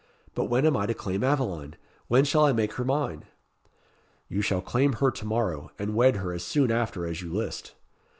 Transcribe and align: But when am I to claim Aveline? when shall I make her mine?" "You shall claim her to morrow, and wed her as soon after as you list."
But 0.33 0.45
when 0.45 0.65
am 0.65 0.75
I 0.75 0.87
to 0.87 0.95
claim 0.95 1.23
Aveline? 1.23 1.75
when 2.07 2.25
shall 2.25 2.43
I 2.45 2.53
make 2.53 2.73
her 2.73 2.83
mine?" 2.83 3.25
"You 4.29 4.41
shall 4.41 4.59
claim 4.63 4.93
her 4.93 5.11
to 5.11 5.25
morrow, 5.27 5.69
and 5.77 5.93
wed 5.93 6.15
her 6.15 6.33
as 6.33 6.43
soon 6.43 6.71
after 6.71 7.05
as 7.05 7.21
you 7.21 7.31
list." 7.31 7.75